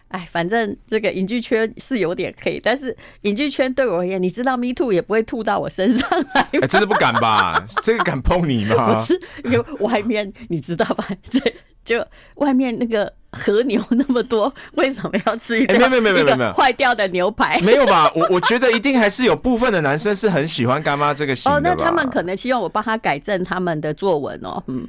[0.10, 6.67] 哎，反正这个影剧圈是有点黑，但是影剧圈对我而言，你知道，Me Too 也不会吐到我身上来。
[6.67, 7.65] 真的不敢吧？
[7.82, 8.93] 这个敢碰你吗？
[8.93, 11.08] 不是，因为外面你知道吧？
[11.30, 11.39] 这
[11.84, 15.78] 就外面那个和牛那么多，为什么要吃一个？
[15.78, 17.60] 没有没有没有没有没有坏掉的牛排？
[17.62, 18.12] 没有吧？
[18.15, 21.58] 我我觉得一定还是有部分的男生是很喜欢干妈这个型的。
[21.58, 24.63] 哦，那他们可能希望我帮他改正他们的作文哦。
[24.67, 24.88] 嗯。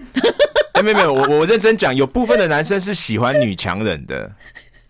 [0.75, 4.31] 欸、 没有没有，我我认真讲，有部分的男生是喜欢女强人的，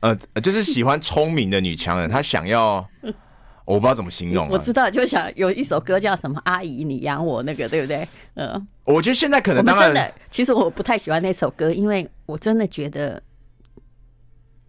[0.01, 2.85] 呃，就是喜欢聪明的女强人，他想要，
[3.65, 4.51] 我不知道怎么形容、啊。
[4.53, 8.07] 我知道，就想有一首歌叫什么“阿姨你养我”那个，对不对？
[8.35, 13.23] 嗯、呃，我觉得现在可能当然真的，其实我不太喜欢那首歌，因为我真的觉得，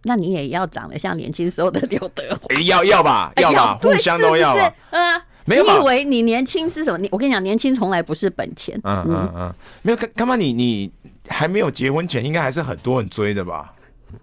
[0.04, 5.22] 那你也要长得像年轻时候的刘德华、欸，要要吧，要吧，互相都要吧，嗯。
[5.44, 6.98] 你以为你年轻是什么？
[6.98, 8.78] 你我跟你讲，年轻从来不是本钱。
[8.84, 10.36] 嗯嗯嗯，没有干干嘛？
[10.36, 10.92] 你你
[11.26, 13.72] 还没有结婚前，应该还是很多人追的吧？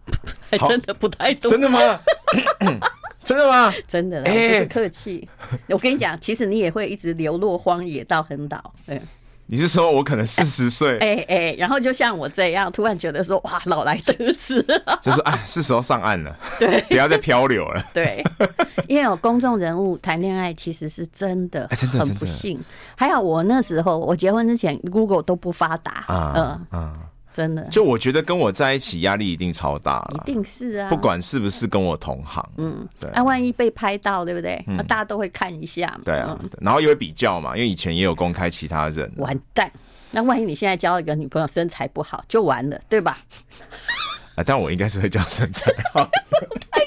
[0.51, 1.49] 还真的不太多。
[1.49, 1.79] 真的吗？
[3.25, 3.73] 真的吗？
[3.87, 5.27] 真的，哎，不是客气。
[5.69, 8.71] 我跟你讲，其实你也会一直流落荒野到很老。
[8.85, 9.01] 嗯。
[9.47, 14.65] 你是说我可能四十岁，哎哎，然后就像我这样，突然觉得说哇，老来得子，
[15.03, 18.23] 就是哎，是时候上岸了， 对，不要再漂流了， 对，
[18.87, 22.59] 因为有公众人物谈恋爱，其实是真的，真的很不幸。
[22.95, 26.03] 还好我那时候我结婚之前，Google 都不发达，
[26.35, 26.67] 嗯。
[26.71, 26.99] 嗯。
[27.35, 34.63] 真的，就我觉得跟我在一起压力一定超大了，一定是啊，不管是不是跟我同行，嗯，对，那万一被拍到，对不对？
[34.65, 39.69] 那大家都会看一下嘛，对啊，然后也会比较嘛，因为以前也有公开其他人，完蛋，
[40.11, 43.17] 那万一你现在交一个女朋友身材不好，就完了，对吧？
[44.35, 46.09] 啊，但我应该是会交身材好，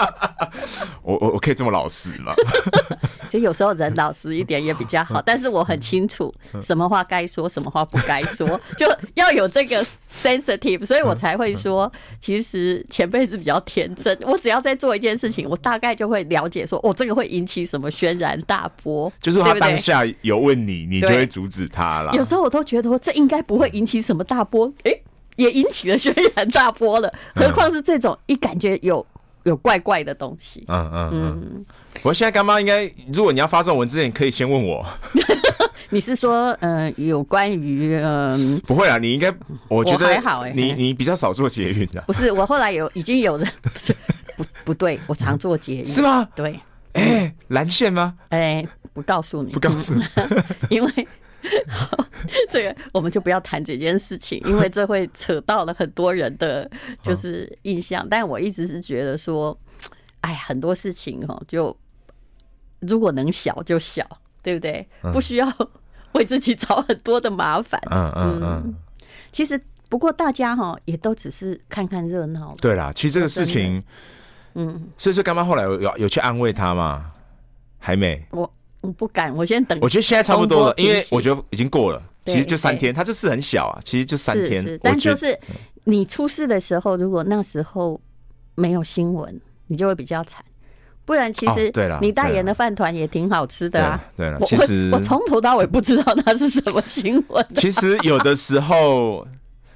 [1.02, 2.32] 我我我可以这么老实吗？
[3.30, 9.84] 其实有时候人老实一点也比较好，但是我很清楚什么话该说，什么话不该说， 就要有这个
[10.22, 14.16] sensitive，所以我才会说，其实前辈是比较天真。
[14.22, 19.12] 我只要在做一件事情，我大概就会了解说，哦，这个会引起什么轩然大波。
[19.20, 22.12] 就是他当下有问你，你就会阻止他了。
[22.14, 25.02] 有时候我都觉得说，这应该不会引起什么大波，哎、欸，
[25.36, 27.12] 也引起了轩然大波了。
[27.36, 29.06] 何况是这种一感觉有
[29.44, 30.64] 有怪怪的东西。
[30.68, 31.66] 嗯嗯嗯。
[32.02, 34.84] 我现在干妈应该，如果你要发这种文字，你可以先问我。
[35.92, 39.32] 你是说，呃，有关于，嗯、呃，不会啊，你应该，
[39.66, 42.00] 我觉得还好哎，你你比较少做捷运的。
[42.06, 43.48] 不是，我后来有已经有人，
[44.36, 45.86] 不不对，我常做捷运。
[45.86, 46.28] 是吗？
[46.36, 46.60] 对。
[46.92, 48.14] 哎、欸，蓝线吗？
[48.28, 50.04] 哎、欸，不告诉你，不告诉你，
[50.70, 51.08] 因为
[52.50, 56.70] 这个我们就不要谈这件事情，因为 这会扯到了很多人的
[57.02, 58.06] 就是印象。
[58.08, 59.58] 但我一直是觉得说，
[60.20, 61.76] 哎，很多事情哈就。
[62.80, 64.02] 如果能小就小，
[64.42, 64.88] 对不对？
[65.12, 65.46] 不需要
[66.12, 67.78] 为自己找很多的麻烦。
[67.90, 68.74] 嗯嗯嗯。
[69.30, 69.60] 其实，
[69.90, 72.54] 不过大家哈也都只是看看热闹。
[72.56, 73.84] 对啦，其实这个事情，
[74.54, 77.10] 嗯，所以说，干妈后来有有去安慰他吗？
[77.78, 78.26] 还没。
[78.30, 79.78] 我我不敢，我先等。
[79.82, 82.02] 我觉得现在差不多了，因为我觉得已经过了。
[82.26, 84.78] 其实就三天，他这事很小啊，其实就三天。
[84.82, 85.36] 但就是
[85.84, 88.00] 你出事的时候，如果那时候
[88.54, 90.44] 没有新闻，你就会比较惨。
[91.04, 94.00] 不然，其实对了，你代言的饭团也挺好吃的啊。
[94.16, 97.44] 对了，其实我从头到尾不知道那是什么新闻。
[97.54, 99.26] 其实有的时候，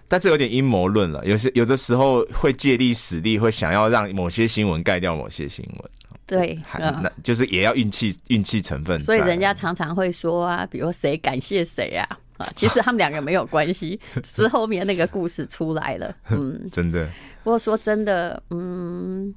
[0.07, 1.25] 但这有点阴谋论了。
[1.25, 5.91] 有些有的时候会借力使力，会想要让某些新闻盖掉某些新闻。
[6.27, 8.99] 对，那就是也要运气运气成分。
[8.99, 12.09] 所以人家常常会说啊，比如谁感谢谁啊
[12.39, 16.17] 啊，其实他们两个没有关系， 是后面那个故事出来了。
[16.31, 17.07] 嗯， 真的。
[17.43, 19.35] 不过说真的，嗯，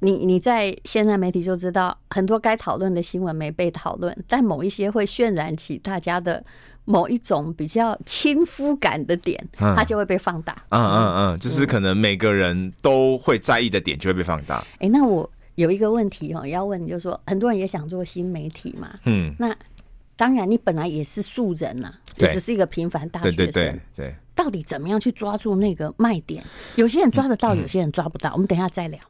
[0.00, 6.44] 你你在现在媒体就知道，很多该讨论的新闻没被讨论，但某一些会渲染起大家的
[6.84, 10.54] 某一种比较亲肤感的点，它就会被放大。
[10.68, 14.62] 嗯嗯嗯，就是可能每个人都会在意的点就会被放大。
[14.80, 15.28] 哎，那我。
[15.56, 18.98] 有一个问题哦，要问你，就是说，很多人也想做新媒体嘛。
[19.06, 19.56] 嗯，那
[20.14, 23.36] 当然，你本来也是素人呐，也只是一个平凡大学生。
[23.36, 24.14] 对对对对。
[24.34, 26.44] 到底怎么样去抓住那个卖点？
[26.76, 28.30] 有些人抓得到，有些人抓不到。
[28.34, 29.00] 我们等一下再聊。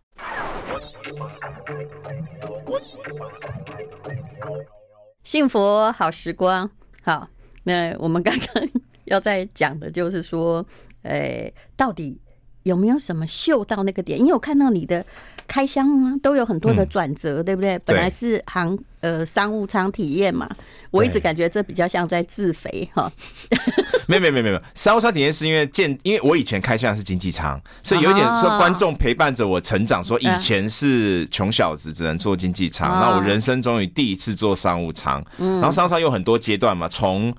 [5.25, 6.71] 幸福好时光，
[7.03, 7.29] 好。
[7.65, 8.69] 那我们刚刚
[9.07, 10.65] 要再讲的就是说，
[11.03, 12.21] 诶，到底
[12.63, 14.17] 有没有什么嗅到那个点？
[14.17, 15.05] 因为我看到你的。
[15.47, 17.79] 开箱啊，都有很多的转折，嗯，对不对？
[17.85, 20.49] 本来是航呃商务舱体验嘛，
[20.91, 23.11] 我一直感觉这比较像在自肥哈。
[24.09, 37.35] 没有没有没有没有，商务舱体验是因为见，因为我以前开箱是经济舱，所以有一点说观众陪伴着我成长，说以前是穷小子只能坐经济舱，那我人生终于第一次坐商务舱，然后商务舱有很多阶段嘛，从。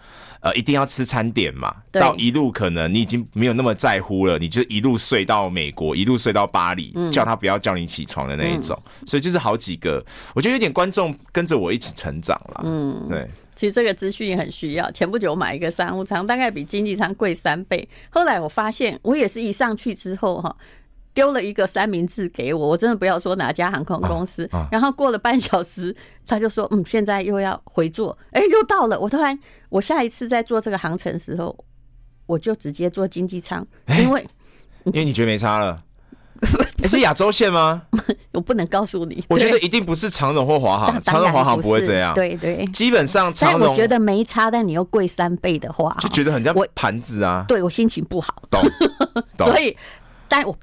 [0.47, 1.75] 呃，一定要吃餐点嘛？
[1.91, 8.81] 到一路可能你已经没有那么在乎了，你就一路睡到美国，一路睡到巴黎，嗯、叫他不要叫你起床的那一种。
[9.01, 12.61] 嗯、所以就是好几个，我觉得有点观众跟着我一起成长了。
[12.63, 13.27] 嗯，对。
[13.55, 14.89] 其实这个资讯也很需要。
[14.91, 17.89] 前不久我买一个商务舱，大概比经济舱贵三倍。
[18.09, 20.55] 后来我发现，我也是一上去之后哈。
[21.17, 24.47] 丢了一个三明治给我，我真的不要说哪家航空公司。
[24.51, 25.95] 啊啊、然后过了半小时，
[26.27, 29.35] 他就说：“嗯，现在又要回坐，哎，又到了。”我突然，
[29.69, 31.57] 我下一次在做这个航程的时候，
[32.27, 33.65] 我就直接坐经济舱，
[33.97, 34.23] 因为
[34.83, 35.81] 因为你觉得没差了。
[36.77, 37.81] 你是亚洲线吗？
[38.33, 39.25] 我不能告诉你。
[39.27, 42.13] 我觉得一定不是长荣或华航，长荣华航不会这样。
[42.13, 47.43] 对对，基本上长荣我觉得没差，但你又贵三倍的话，就觉得很像盘子啊。
[47.47, 48.61] 对我心情不好，懂？
[49.43, 49.75] 所以，
[50.27, 50.55] 但我。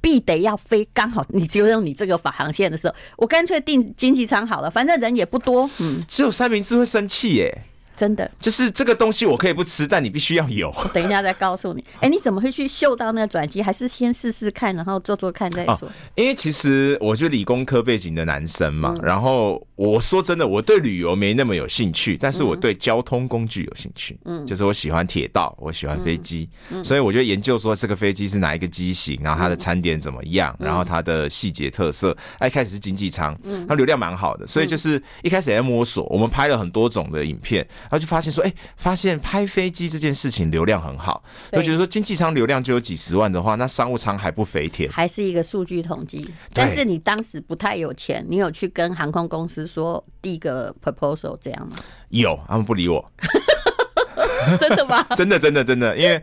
[0.00, 5.68] 必得要飞，刚好你只有用你这个法航线的时候，我干脆订经济舱好了，反正人也不多。
[5.80, 7.62] 嗯，只有三明治会生气耶。
[7.98, 10.72] 真的，就是这个东西我可以不吃，但你必须要有。
[10.76, 11.84] 我等一下再告诉你。
[11.98, 13.60] 哎、欸，你怎么会去嗅到那个转机？
[13.60, 15.88] 还是先试试看，然后做做看再说？
[15.88, 24.16] 哦、因为其实我是理工科背景的男生嘛，嗯、然后我说真的，我对旅游没那么有兴趣，但是我对交通工具有兴趣。
[24.26, 32.16] 嗯，就是我喜欢铁道，我喜欢飞机，嗯、所以我就研究说这个飞机是哪一个机型，然后它的餐点怎么样，然后它的细节特色。
[32.46, 36.04] 一开始是经济舱，它流量蛮好的，所以就是一开始也在摸索。
[36.04, 37.66] 我们拍了很多种的影片。
[37.90, 41.22] 然后就发现说，哎，发现拍飞机这件事情流量很好，
[41.52, 44.90] 就觉得说经济舱流量就有几十万的话，那商务舱还不肥田？
[44.90, 46.28] 还是一个数据统计。
[46.52, 51.76] 但是你当时不太有钱，你有去跟航空公司说第一个 proposal 这样吗？
[52.10, 53.10] 有，他们不理我。
[54.60, 55.02] 真的吗？
[55.16, 56.14] 真的，真的，真的，因为，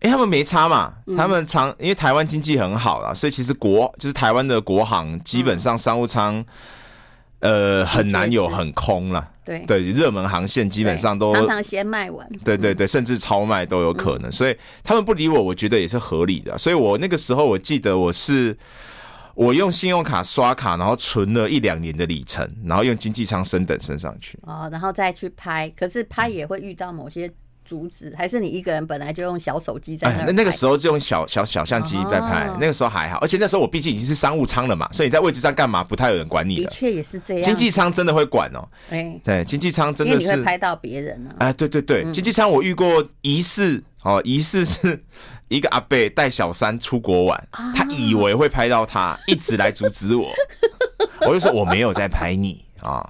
[0.00, 6.44] 因为他们没差嘛，他们常因为台湾经济很好啦，所以其实国就是台湾的国航基本上商务舱。
[7.44, 9.30] 呃，很难有很空了。
[9.44, 12.26] 对对，热门航线基本上都常常先卖完。
[12.42, 14.32] 对对对，甚至超卖都有可能。
[14.32, 16.56] 所以他们不理我，我觉得也是合理的。
[16.56, 18.56] 所以我那个时候，我记得我是
[19.34, 24.38] 我用信用卡刷卡，然后存了一两年的里程，然后用经济舱升等升上去。
[24.44, 27.30] 哦，然后再去拍，可是拍也会遇到某些。
[27.64, 30.24] 阻止还是你一个人本来就用小手机在那？
[30.24, 36.56] 那、哎、那个时候就用小小小相机在拍，哦、那个时候还好，而且那时候我毕竟已经是商务舱了嘛，所以你在位置上干嘛不太有人管你。
[36.56, 38.68] 的确也是这样，经济舱真的会管哦、喔。
[38.90, 41.34] 哎，对，经济舱真的是你会拍到别人啊。
[41.38, 45.02] 哎，对对对，经济舱我遇过疑似哦，疑似是
[45.48, 50.30] 一个阿贝带小三出国玩，啊、他以为会拍到他，一直来阻止我，
[51.26, 52.62] 我就说我没有在拍你。
[52.84, 53.02] 啊，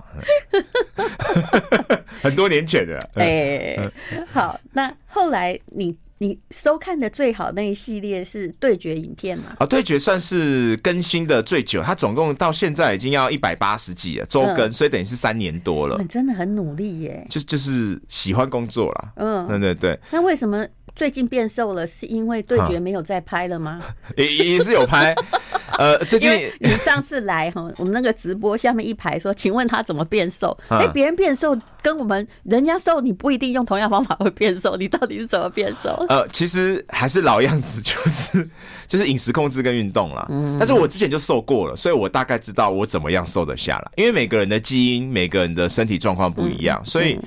[2.22, 2.98] 很多年前的。
[3.14, 3.90] 哎，
[4.32, 9.56] 好，那后来你你收看的最好那一系列是对决影片嘛？
[9.58, 15.98] 啊，对决算是更新的最久，它总共到现在已经要一百八十集了，周更，所以等于是三年多了。
[16.00, 19.12] 你真的很努力耶，就就是喜欢工作啦。
[19.16, 19.98] 嗯，对对对。
[20.10, 21.86] 那为什么最近变瘦了？
[21.86, 23.80] 是因为对决没有再拍了吗？
[24.16, 25.14] 也 也是有拍。
[25.76, 26.30] 呃，最近
[26.60, 30.56] 你上次来哈，我们那个直播下面一排说，请问他怎么变瘦？
[30.68, 35.90] 哎、欸，别人变瘦跟我们人家瘦，你不一定用同样方法会变瘦，你到底是怎么变瘦？
[36.08, 38.48] 呃，其实还是老样子，就是
[38.86, 40.24] 就是饮食控制跟运动啦。
[40.30, 43.90] 嗯，但是我之前就瘦过了，所以我大概知道我怎么样瘦得下来。
[43.96, 47.18] 因为每个人的基因、每个人的身体状况不一样，所以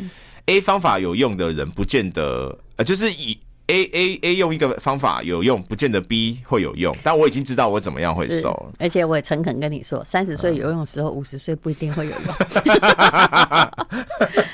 [0.45, 3.38] A 方法有用的人，不见得呃，就是以。
[3.68, 6.95] A A A 用一个方法有用，不见得 B 会有用。
[7.03, 12.20] 但我已经知道我怎么样会瘦了，而且我也诚恳跟你说，三十岁有用的时候，五十岁不一定会有用。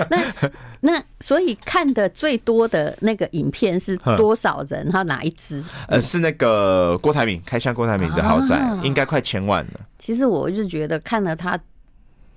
[0.09, 0.33] 那
[0.81, 4.89] 那所以看的最多的那个影片是多少人？
[4.91, 5.63] 他哪一支？
[5.87, 9.79] 呃，是那个郭台铭开箱郭台铭的豪宅，啊、应该快千万了。
[9.99, 11.59] 其实我就觉得看了他。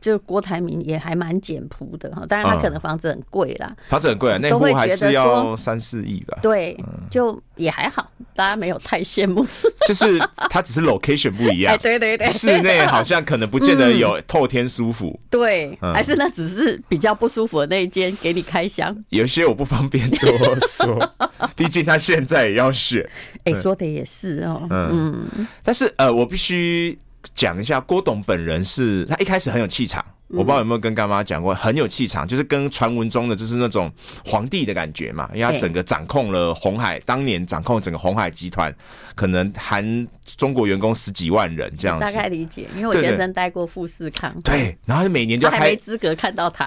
[0.07, 6.39] 就郭台铭也还蛮简朴的哈，当然他可能房子很贵啦，房子很贵啊，那户还是要三四亿吧。
[6.41, 6.79] 对，
[7.11, 9.45] 就也还好，大家没有太羡慕。
[9.89, 10.17] 就是
[10.49, 15.19] 他只是 location 不一样，对对对，室内好像可能不见得有透天舒服。
[15.29, 18.97] 对，还是那只是比较不舒服的那一间给你开箱。
[19.09, 20.31] 有些我不方便多
[20.69, 20.97] 说，
[21.57, 23.05] 毕竟他现在也要选。
[23.43, 25.27] 哎，说的也是哦，嗯，
[25.65, 26.97] 但是呃，我必须。
[27.35, 33.91] 讲一下郭董本人是，他一开始很有气场，我不知道有没有跟干妈讲过，很有气场，就是跟传闻中的就是那种
[34.25, 38.75] 皇帝的感觉嘛，因为他整个掌控了红海，当年掌控整个红海集团，
[39.15, 40.07] 可能含
[40.37, 42.01] 中国员工十几万人这样子。
[42.01, 46.67] 大概理解，因为我先生待过富士康，对，然后每年就开，还没资格看到他。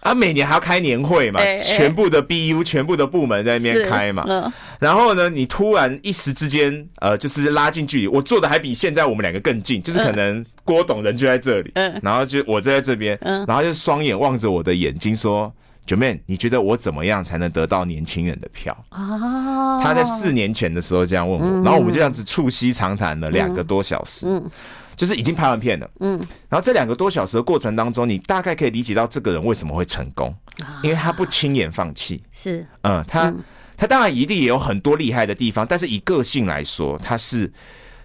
[0.00, 4.24] 他每年还要开年会嘛，全部的 BU、全部的部门在那边开嘛。
[4.78, 11.72] 然后呢，你突然一时之间，呃，就是拉近距离，我坐的还比现在我们两个更近，就是可能郭董人就在这里，
[12.02, 15.52] 然后就我就在这边，然后就双眼望着我的眼睛说
[15.86, 18.76] ：“Jermaine，你觉得我怎么样才能得到年轻人的票？
[18.90, 24.26] 啊？”他在四年前的时候这样问我，然后我们就这样子促膝长谈了两个多小时。
[24.98, 26.18] 就是已经拍完片了，嗯，
[26.48, 30.34] 然后这两个多小时的过程当中，你大概可以理解到这个人为什么会成功，
[30.82, 33.32] 因为他不轻言放弃，是，嗯，他
[33.76, 37.50] 他当然一定也有很多厉害的地方，但是以个性来说，他是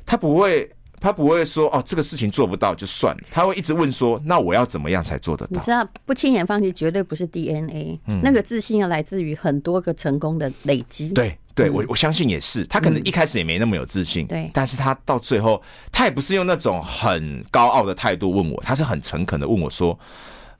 [0.05, 0.69] 他不会
[0.99, 5.51] 他不会说哦这个事情做不到就算了，他会一直问说那我要怎么样才做得到？
[5.53, 11.35] 你知道不轻言放弃绝对不是 DNA，那个自信要来自于很多个成功的累积，对。
[11.55, 19.97] 对，我我相信也是，他可能一开始也没那么有自信，对，但是他到最后，他也不是用那种很高傲的态度问我，他是很诚恳的问我说，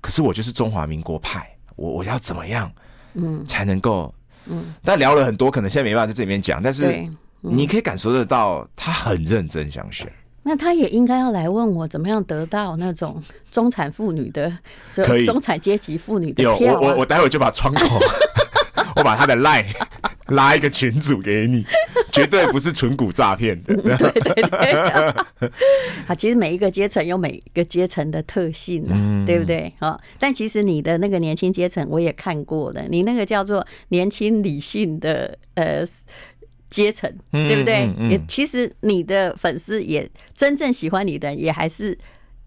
[0.02, 2.72] 可是我就是中华民国派，我我要怎么样，
[3.16, 4.14] 嗯，才能够，
[4.46, 7.10] 嗯，但聊了很多，可能现在没办法在这里面讲，但是
[7.42, 10.08] 你可以感受得到，他很认真想选，
[10.44, 13.20] 那他也应该要来问我，怎么样得到那种
[13.50, 14.56] 中产妇女的，
[14.94, 15.26] 可以。
[15.26, 18.00] 中产阶级妇女的票，我我我待会就把窗口，
[18.96, 19.66] 我把他的 line。
[20.28, 21.66] 拉一个群主给你，
[22.12, 23.76] 绝对不是纯股诈骗的。
[23.76, 25.50] 对 对对，
[26.08, 29.72] 好，其实每一个阶层有每一个阶层的特性，嗯，对不对？
[29.80, 35.86] 好，但其实你的那个年轻阶层我也看过的，你那个叫做年轻理性的呃
[36.70, 37.90] 阶层，对不对？
[38.10, 41.98] 也其实你的粉丝也真正喜欢你的，也还是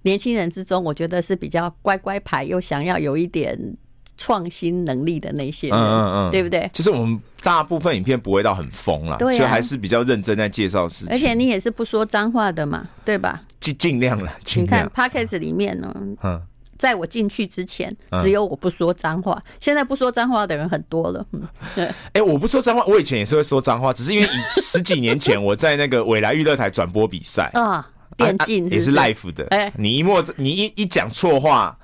[0.02, 3.76] 年轻人之中，我觉得是比较乖乖牌，又想要有一点。
[4.16, 6.68] 创新能力的那些人，嗯嗯嗯，对不对？
[6.72, 11.08] 就是我们大部分影片不会到很疯啦，对，就还是比较认真在介绍事情。
[11.12, 13.42] 而且你也是不说脏话的嘛，对吧？
[13.60, 14.32] 尽尽量了。
[14.54, 16.40] 你看 Podcast 里面呢，嗯，
[16.78, 21.26] 在我进去之前，只有我不说脏话，现在不说脏话的人很多了。
[22.12, 27.86] 哎，我不说脏话，我以前也是会说脏话，只是因为以 十几年前我在那个未来娱乐台转播比赛啊，
[28.16, 29.46] 电竞也是 live 的。
[29.50, 31.76] 哎，你一莫，你一一讲错话。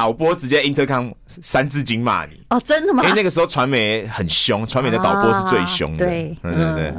[0.00, 3.02] 导播直接 intercom 三字经骂你哦，真的吗？
[3.02, 6.06] 因为那个时候传媒很凶，传媒的导播是最凶的。
[6.06, 6.94] 对，对对对。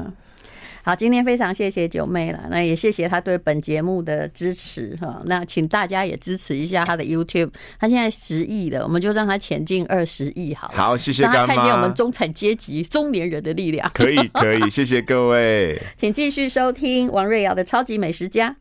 [0.84, 5.20] 好，今天非常谢谢九妹了，那也谢谢她对本节目的支持哈。
[5.26, 7.50] 那请大家也支持一下她的 YouTube，
[7.80, 10.78] 她现在十亿了，我们就让她前进二十亿好了。
[10.78, 11.56] 好，谢谢干妈。
[11.56, 13.90] 看见我们中产阶级中年人的力量。
[13.96, 15.82] 可以，可以，谢谢各位。
[15.98, 18.56] 请继续收听王瑞瑶的超级美食家。